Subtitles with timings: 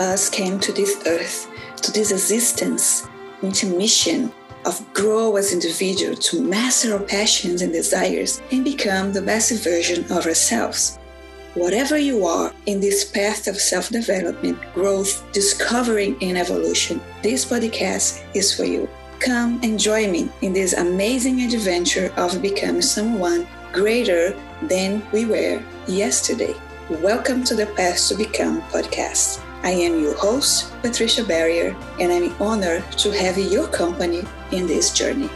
[0.00, 1.48] us came to this earth,
[1.82, 3.08] to this existence,
[3.42, 4.32] into a mission
[4.66, 10.04] of grow as individuals to master our passions and desires and become the best version
[10.12, 10.98] of ourselves.
[11.54, 18.22] Whatever you are in this path of self development, growth, discovering, and evolution, this podcast
[18.34, 18.88] is for you.
[19.20, 25.62] Come and join me in this amazing adventure of becoming someone greater than we were
[25.88, 26.54] yesterday.
[26.90, 29.47] Welcome to the Path to Become podcast.
[29.62, 34.92] I am your host, Patricia Berrier, and I'm honored to have your company in this
[34.92, 35.28] journey.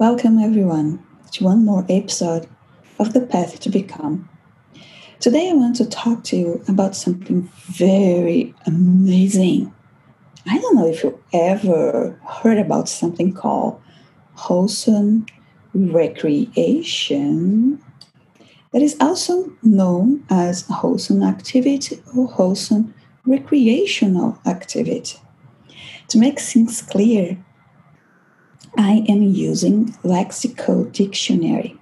[0.00, 2.48] Welcome, everyone, to one more episode
[2.98, 4.30] of The Path to Become.
[5.18, 9.74] Today, I want to talk to you about something very amazing.
[10.46, 13.78] I don't know if you ever heard about something called
[14.36, 15.26] wholesome
[15.74, 16.18] recreation,
[18.72, 22.94] that is also known as wholesome activity or wholesome
[23.26, 25.18] recreational activity.
[26.08, 27.36] To make things clear,
[28.76, 31.76] I am using Lexico Dictionary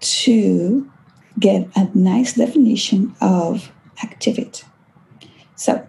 [0.00, 0.90] to
[1.38, 4.64] get a nice definition of activity.
[5.56, 5.86] So,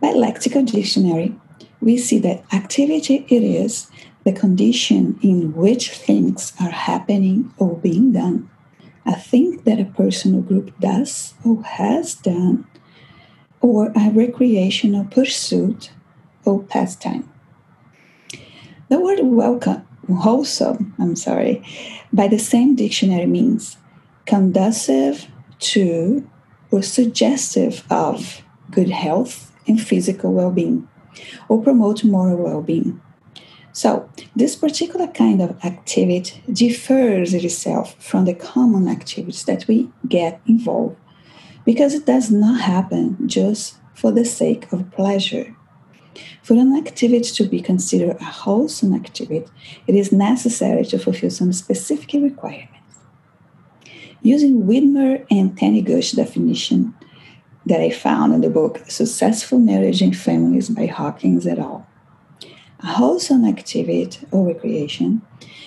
[0.00, 1.36] by Lexico Dictionary,
[1.80, 3.90] we see that activity it is
[4.24, 8.50] the condition in which things are happening or being done,
[9.06, 12.66] a thing that a person or group does or has done,
[13.60, 15.92] or a recreational pursuit
[16.44, 17.30] or pastime.
[18.90, 21.62] The word welcome, wholesome, I'm sorry,
[22.12, 23.76] by the same dictionary means
[24.26, 25.28] conducive
[25.60, 26.28] to
[26.72, 30.88] or suggestive of good health and physical well being,
[31.48, 33.00] or promote moral well being.
[33.70, 40.40] So, this particular kind of activity differs itself from the common activities that we get
[40.48, 40.96] involved
[41.64, 45.54] because it does not happen just for the sake of pleasure.
[46.42, 49.46] For an activity to be considered a wholesome activity,
[49.86, 52.76] it is necessary to fulfill some specific requirements.
[54.22, 56.94] Using Widmer and Taniguchi definition
[57.66, 61.86] that I found in the book Successful Marriage and Families by Hawkins et al.
[62.80, 65.22] A wholesome activity or recreation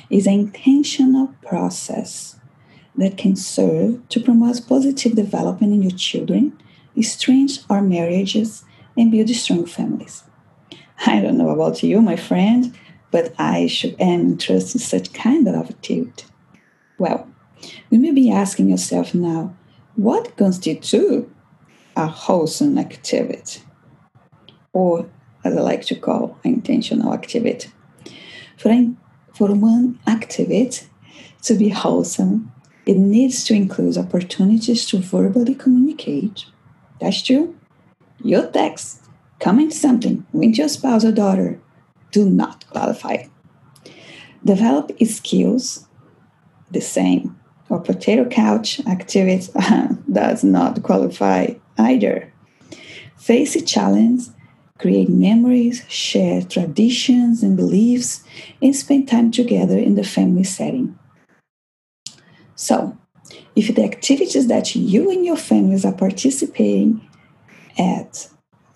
[0.09, 2.39] is an intentional process
[2.95, 6.57] that can serve to promote positive development in your children,
[7.01, 8.65] strengthen our marriages,
[8.97, 10.23] and build strong families.
[11.05, 12.77] I don't know about you, my friend,
[13.11, 16.23] but I should am interested in such kind of attitude.
[16.97, 17.27] Well,
[17.89, 19.55] you may be asking yourself now,
[19.95, 20.93] what constitutes
[21.95, 23.61] a wholesome activity?
[24.73, 25.09] Or,
[25.43, 27.69] as I like to call, an intentional activity.
[28.57, 28.97] For, an,
[29.33, 30.87] for one activity
[31.43, 32.51] to be wholesome,
[32.85, 36.45] it needs to include opportunities to verbally communicate.
[36.99, 37.55] That's true.
[38.23, 39.02] Your text
[39.43, 41.59] Comment something with your spouse or daughter
[42.11, 43.25] do not qualify.
[44.45, 45.85] Develop skills,
[46.71, 47.37] the same.
[47.67, 49.51] Or potato couch activity
[50.11, 52.31] does not qualify either.
[53.17, 54.21] Face a challenge,
[54.79, 58.23] create memories, share traditions and beliefs,
[58.61, 60.97] and spend time together in the family setting.
[62.55, 62.97] So,
[63.57, 67.05] if the activities that you and your families are participating
[67.77, 68.29] at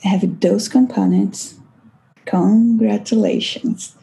[0.03, 1.55] have those components,
[2.25, 3.95] congratulations.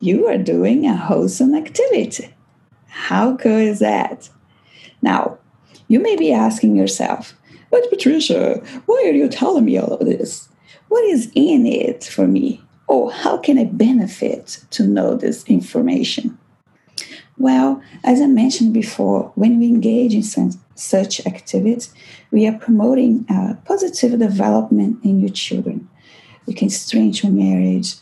[0.00, 2.34] You are doing a wholesome activity.
[2.88, 4.28] How cool is that?
[5.02, 5.38] Now,
[5.88, 7.34] you may be asking yourself,
[7.70, 10.48] but Patricia, why are you telling me all of this?
[10.88, 12.62] What is in it for me?
[12.86, 16.38] Or how can I benefit to know this information?
[17.36, 21.92] Well, as I mentioned before, when we engage in such activities,
[22.30, 25.88] we are promoting uh, positive development in your children.
[26.46, 27.96] We can strengthen marriage,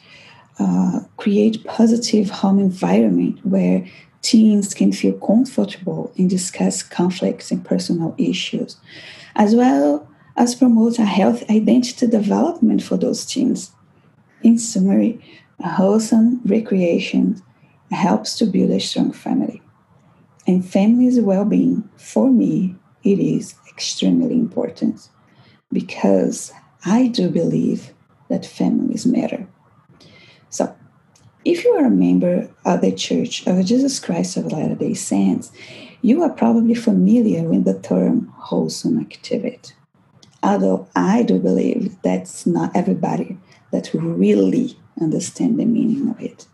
[0.58, 3.86] uh, create positive home environment where
[4.20, 8.76] teens can feel comfortable and discuss conflicts and personal issues,
[9.34, 13.72] as well as promote a healthy identity development for those teens.
[14.42, 15.20] In summary,
[15.60, 17.42] wholesome recreation
[17.92, 19.62] helps to build a strong family.
[20.46, 25.08] And family's well being, for me, it is extremely important
[25.72, 26.52] because
[26.84, 27.92] I do believe
[28.28, 29.46] that families matter.
[30.50, 30.74] So,
[31.44, 35.50] if you are a member of the Church of Jesus Christ of Latter day Saints,
[36.00, 39.74] you are probably familiar with the term wholesome activity.
[40.42, 43.38] Although I do believe that's not everybody
[43.70, 46.46] that really understand the meaning of it.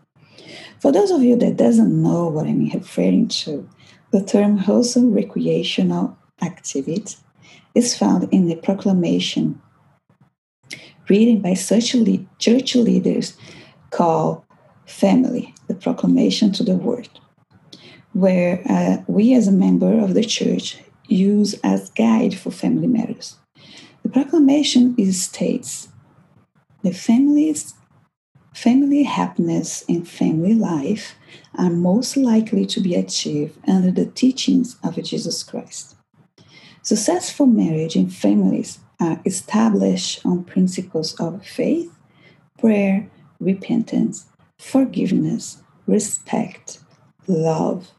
[0.79, 3.67] For those of you that doesn't know what I'm referring to,
[4.11, 7.17] the term wholesome recreational activity
[7.75, 9.61] is found in the proclamation
[11.09, 11.95] written by such
[12.37, 13.35] church leaders
[13.89, 14.43] called
[14.85, 17.19] Family, the Proclamation to the World,
[18.13, 20.77] where uh, we as a member of the church
[21.07, 23.37] use as guide for family matters.
[24.03, 25.89] The proclamation states
[26.83, 27.73] the families
[28.59, 31.15] Family happiness and family life
[31.55, 35.95] are most likely to be achieved under the teachings of Jesus Christ.
[36.81, 41.89] Successful marriage and families are established on principles of faith,
[42.57, 43.09] prayer,
[43.39, 44.25] repentance,
[44.57, 46.79] forgiveness, respect,
[47.27, 47.91] love,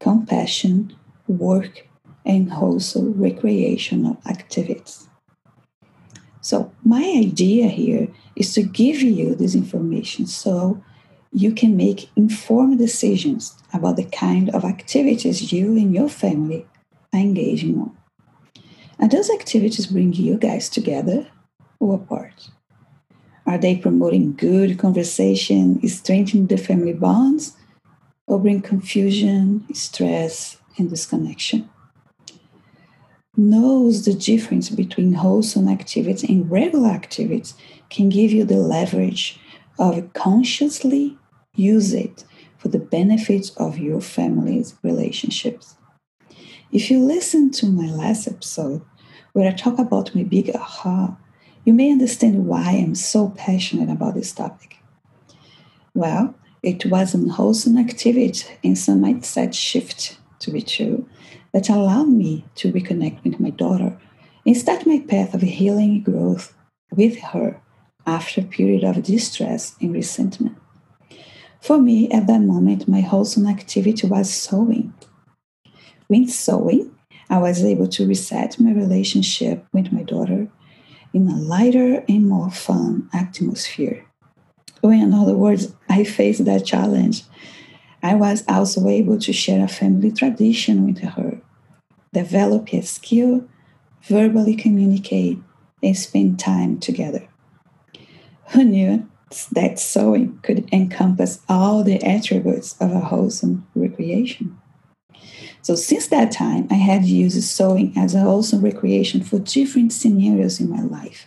[0.00, 0.96] compassion,
[1.28, 1.86] work,
[2.26, 5.08] and wholesome recreational activities.
[6.40, 10.82] So, my idea here is to give you this information so
[11.32, 16.64] you can make informed decisions about the kind of activities you and your family
[17.12, 17.96] are engaging on.
[19.00, 21.26] And those activities bring you guys together
[21.80, 22.48] or apart?
[23.44, 27.56] Are they promoting good conversation, strengthening the family bonds,
[28.26, 31.68] or bring confusion, stress, and disconnection?
[33.38, 37.54] knows the difference between wholesome activities and regular activities
[37.90, 39.38] can give you the leverage
[39.78, 41.16] of consciously
[41.54, 42.24] use it
[42.56, 45.76] for the benefit of your family's relationships.
[46.72, 48.82] If you listen to my last episode
[49.32, 51.16] where I talk about my big aha,
[51.64, 54.76] you may understand why I'm so passionate about this topic.
[55.94, 61.08] Well, it was an wholesome activity and some mindset shift to be true
[61.52, 63.98] that allowed me to reconnect with my daughter
[64.44, 66.54] and start my path of healing growth
[66.90, 67.60] with her
[68.08, 70.56] after a period of distress and resentment.
[71.60, 74.94] For me, at that moment, my wholesome activity was sewing.
[76.08, 76.90] With sewing,
[77.28, 80.48] I was able to reset my relationship with my daughter
[81.12, 84.06] in a lighter and more fun atmosphere.
[84.82, 87.24] Or, in other words, I faced that challenge.
[88.02, 91.40] I was also able to share a family tradition with her,
[92.14, 93.46] develop a skill,
[94.02, 95.38] verbally communicate,
[95.82, 97.28] and spend time together.
[98.50, 99.08] Who knew
[99.52, 104.58] that sewing could encompass all the attributes of a wholesome recreation?
[105.60, 110.60] So, since that time, I have used sewing as a wholesome recreation for different scenarios
[110.60, 111.26] in my life.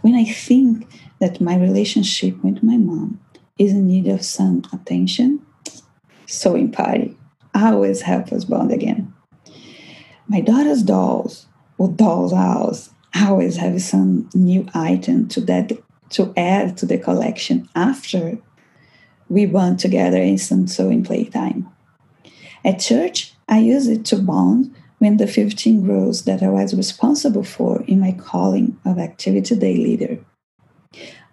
[0.00, 0.88] When I think
[1.20, 3.20] that my relationship with my mom
[3.58, 5.46] is in need of some attention,
[6.26, 7.16] sewing party
[7.54, 9.14] always helps us bond again.
[10.26, 11.46] My daughter's dolls
[11.78, 15.72] or doll's house always have some new item to that
[16.10, 18.38] to add to the collection after
[19.28, 21.68] we bond together in some sewing playtime.
[22.64, 27.44] At church, I use it to bond when the 15 grows that I was responsible
[27.44, 30.18] for in my calling of activity day leader.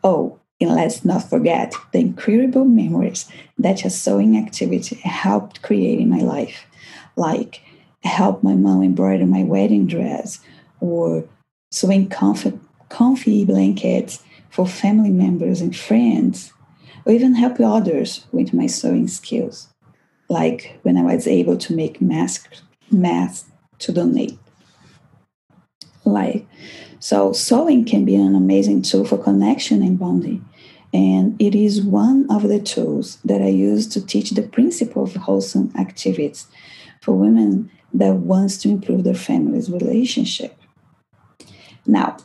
[0.03, 6.09] Oh, and let's not forget the incredible memories that a sewing activity helped create in
[6.09, 6.65] my life,
[7.15, 7.61] like
[8.03, 10.39] help my mom embroider my wedding dress
[10.79, 11.23] or
[11.71, 14.23] sewing comfy, comfy blankets
[14.53, 16.53] for family members and friends,
[17.05, 19.67] or even help others with my sewing skills,
[20.29, 24.37] like when I was able to make masks, masks to donate.
[26.05, 26.45] Like,
[26.99, 30.47] so sewing can be an amazing tool for connection and bonding.
[30.93, 35.15] And it is one of the tools that I use to teach the principle of
[35.15, 36.45] wholesome activities
[37.01, 40.55] for women that wants to improve their family's relationship.
[41.87, 42.17] Now,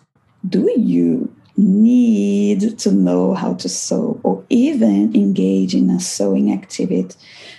[0.47, 7.15] do you need to know how to sew or even engage in a sewing activity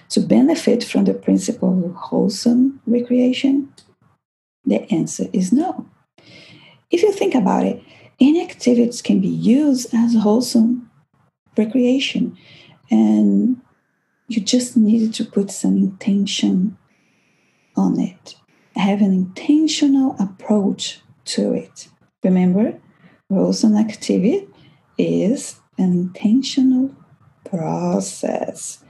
[0.09, 3.71] to benefit from the principle of wholesome recreation?
[4.65, 5.85] The answer is no.
[6.89, 7.83] If you think about it,
[8.19, 10.89] any activities can be used as wholesome
[11.57, 12.37] recreation,
[12.89, 13.61] and
[14.27, 16.77] you just need to put some intention
[17.75, 18.35] on it.
[18.75, 21.89] Have an intentional approach to it.
[22.23, 22.79] Remember,
[23.29, 24.47] rules and activity
[24.97, 26.95] is an intentional
[27.45, 28.83] process.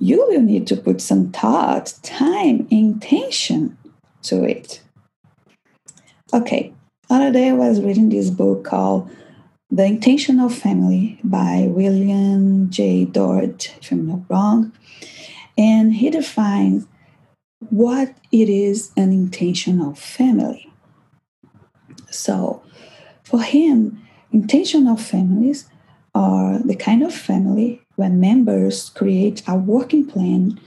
[0.00, 3.76] you will need to put some thought, time, intention
[4.22, 4.80] to it.
[6.32, 6.72] Okay,
[7.10, 9.10] other day I was reading this book called
[9.70, 13.06] The Intentional Family by William J.
[13.06, 14.72] Dort, if I'm not wrong.
[15.56, 16.86] And he defines
[17.70, 20.72] what it is an intentional family.
[22.10, 22.62] So,
[23.28, 25.68] for him, intentional families
[26.14, 30.58] are the kind of family where members create a working plan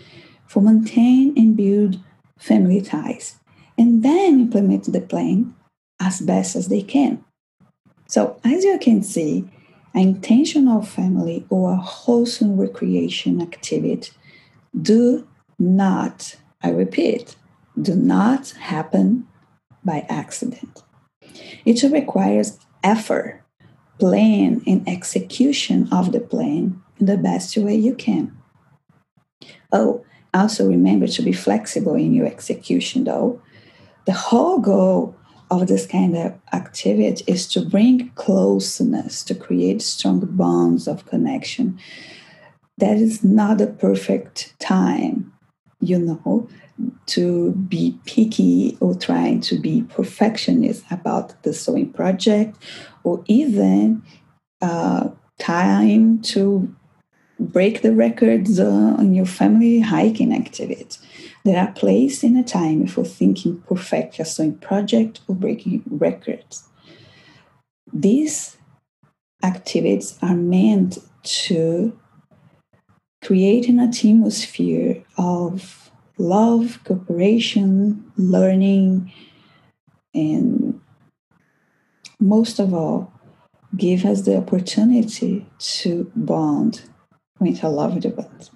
[0.46, 1.98] for maintain and build
[2.38, 3.40] family ties
[3.80, 5.56] and then implement the plan
[6.00, 7.24] as best as they can.
[8.08, 9.50] So, as you can see,
[9.96, 14.12] an intentional family or a wholesome recreation activity
[14.80, 15.28] do
[15.58, 17.36] not, I repeat,
[17.82, 19.28] do not happen
[19.84, 20.84] by accident.
[21.66, 23.44] It requires effort,
[24.00, 28.38] plan, and execution of the plan in the best way you can.
[29.72, 33.42] Oh, also remember to be flexible in your execution, though.
[34.06, 35.16] The whole goal
[35.52, 41.78] of this kind of activity is to bring closeness, to create strong bonds of connection.
[42.78, 45.34] That is not a perfect time,
[45.82, 46.48] you know,
[47.08, 52.58] to be picky or trying to be perfectionist about the sewing project,
[53.04, 54.02] or even
[54.62, 55.10] uh,
[55.40, 56.74] time to
[57.40, 60.86] break the records uh, on your family hiking activity.
[61.44, 66.68] There are place and a time for thinking perfect a sewing project or breaking records.
[67.92, 68.58] These
[69.44, 71.98] activities are meant to
[73.24, 75.81] create an atmosphere of
[76.22, 79.12] love, cooperation, learning,
[80.14, 80.80] and
[82.20, 83.12] most of all,
[83.76, 86.84] give us the opportunity to bond
[87.40, 88.52] with our loved ones.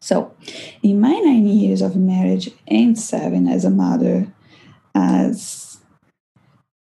[0.00, 0.34] So,
[0.82, 4.32] in my nine years of marriage and seven as a mother,
[4.94, 5.78] as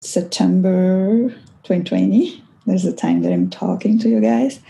[0.02, 1.28] September
[1.62, 4.60] 2020, there's the time that I'm talking to you guys,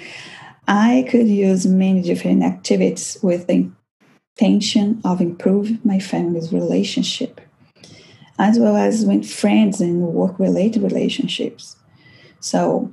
[0.69, 3.71] I could use many different activities with the
[4.37, 7.41] intention of improving my family's relationship,
[8.39, 11.77] as well as with friends and work related relationships.
[12.41, 12.91] So,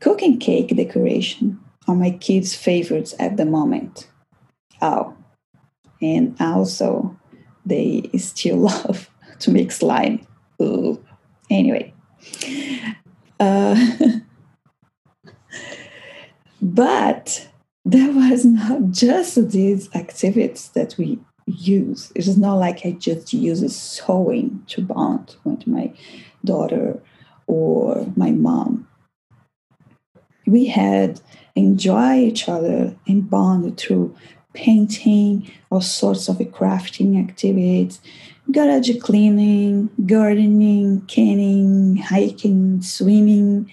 [0.00, 4.08] cooking cake decoration are my kids' favorites at the moment.
[4.82, 5.16] Oh,
[6.02, 7.16] and also
[7.64, 10.26] they still love to make slime.
[10.60, 11.02] Ooh.
[11.48, 11.94] Anyway,
[13.38, 13.76] uh,
[16.60, 17.48] but
[17.86, 22.10] there was not just these activities that we use.
[22.16, 25.92] It is not like I just use sewing to bond with my
[26.44, 27.00] daughter
[27.46, 28.88] or my mom.
[30.46, 31.20] We had
[31.54, 34.16] enjoy each other and bond through
[34.52, 38.00] painting, all sorts of crafting activities,
[38.50, 43.70] garage cleaning, gardening, canning, hiking, swimming,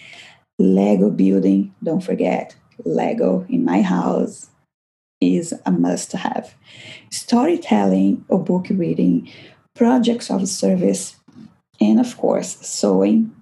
[0.60, 1.74] Lego building.
[1.84, 2.55] Don't forget,
[2.86, 4.50] Lego in my house
[5.22, 6.54] is a must have.
[7.10, 9.30] Storytelling or book reading,
[9.75, 11.16] projects of service,
[11.80, 13.36] and of course, sewing,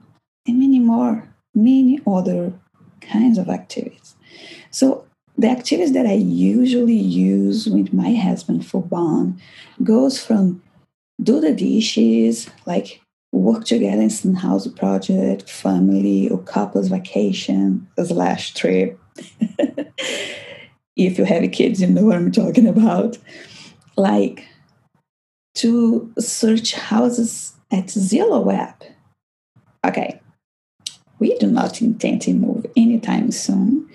[0.48, 2.54] and many more, many other
[3.02, 4.16] kinds of activities.
[4.70, 5.06] So
[5.38, 9.40] the activities that I usually use with my husband for bond
[9.84, 10.62] goes from
[11.22, 18.54] do the dishes, like work together in some house project, family or couples vacation, slash
[18.54, 19.00] trip.
[20.96, 23.18] if you have kids, you know what I'm talking about.
[23.98, 24.48] Like
[25.56, 28.84] to search houses at Zillow app.
[29.86, 30.22] Okay,
[31.20, 33.90] we do not intend to move anytime soon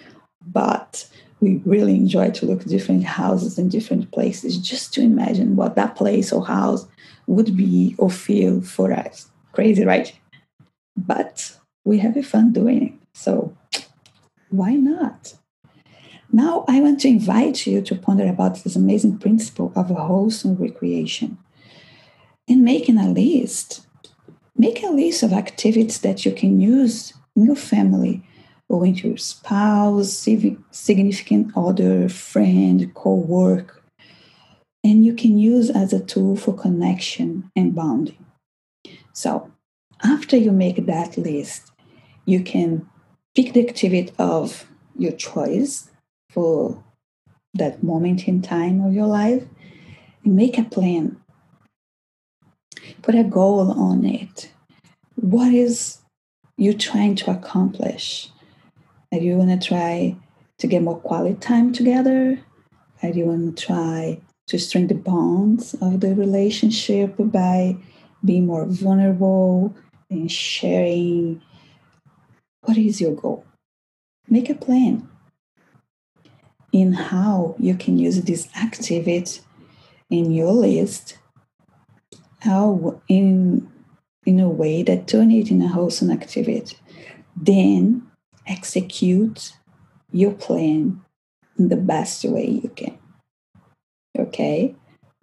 [0.57, 1.07] but
[1.41, 5.77] we really enjoy to look at different houses in different places just to imagine what
[5.77, 6.87] that place or house
[7.27, 9.29] would be or feel for us.
[9.53, 10.19] Crazy, right?
[10.97, 11.55] But
[11.85, 12.93] we have fun doing it.
[13.13, 13.55] So
[14.51, 15.35] why not?
[16.33, 21.39] Now I want to invite you to ponder about this amazing principle of wholesome recreation
[22.49, 23.87] and making a list.
[24.57, 28.23] Make a list of activities that you can use in your family
[28.69, 30.27] or into your spouse,
[30.71, 33.83] significant other, friend, co-work.
[34.83, 38.25] And you can use as a tool for connection and bonding.
[39.13, 39.51] So
[40.03, 41.71] after you make that list,
[42.25, 42.89] you can
[43.37, 44.67] pick the activity of
[44.99, 45.91] your choice
[46.31, 46.83] for
[47.53, 49.45] that moment in time of your life
[50.25, 51.21] and make a plan.
[53.03, 54.51] Put a goal on it.
[55.17, 55.99] What is
[56.57, 58.31] you trying to accomplish?
[59.13, 60.17] Are you going to try
[60.59, 62.41] to get more quality time together?
[63.03, 67.77] Do you want to try to strengthen the bonds of the relationship by
[68.25, 69.77] being more vulnerable
[70.11, 71.43] and sharing?
[72.67, 73.45] What is your goal?
[74.29, 75.09] Make a plan
[76.73, 79.41] in how you can use this activity
[80.11, 81.19] in your list
[82.41, 83.69] how in
[84.25, 86.77] in a way that turn it in a wholesome activity
[87.37, 88.07] then
[88.47, 89.53] execute
[90.13, 91.01] your plan
[91.59, 92.99] in the best way you can.
[94.19, 94.75] Okay?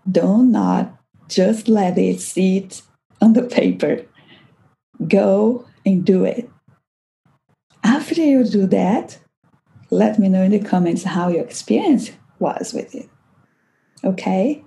[0.09, 0.95] Do not
[1.27, 2.81] just let it sit
[3.21, 4.05] on the paper.
[5.07, 6.49] Go and do it
[8.03, 9.17] after you do that
[9.89, 13.07] let me know in the comments how your experience was with it.
[14.03, 14.61] Okay?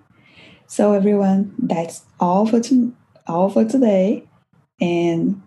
[0.66, 2.95] So everyone that's all for to,
[3.26, 4.26] all for today
[4.81, 5.43] and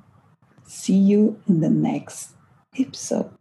[0.68, 2.36] see you in the next
[2.78, 3.32] episode.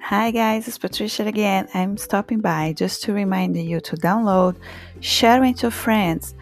[0.00, 1.68] Hi guys, it's Patricia again.
[1.74, 4.56] I'm stopping by just to remind you to download,
[5.00, 6.34] share with your friends,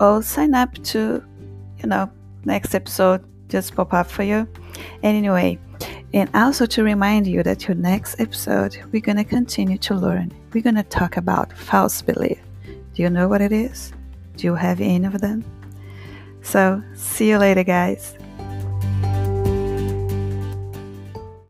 [0.00, 1.22] or sign up to,
[1.78, 2.10] you know,
[2.44, 4.48] next episode just pop up for you.
[5.02, 5.58] Anyway,
[6.14, 10.32] and also to remind you that your next episode, we're going to continue to learn.
[10.52, 12.38] We're going to talk about false belief.
[12.94, 13.92] Do you know what it is?
[14.36, 15.44] Do you have any of them?
[16.42, 18.16] So, see you later, guys.